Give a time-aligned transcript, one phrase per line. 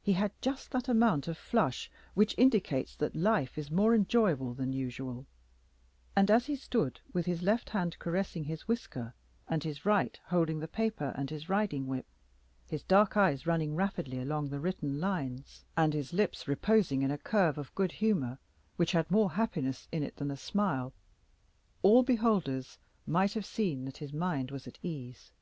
[0.00, 4.72] He had just that amount of flush which indicates that life is more enjoyable than
[4.72, 5.26] usual;
[6.14, 9.12] and as he stood with his left hand caressing his whisker,
[9.48, 12.06] and his right holding the paper and his riding whip,
[12.68, 17.18] his dark eyes running rapidly along the written lines, and his lips reposing in a
[17.18, 18.38] curve of good humor
[18.76, 20.94] which had more happiness in it than a smile,
[21.82, 25.32] all beholders might have seen that his mind was at ease.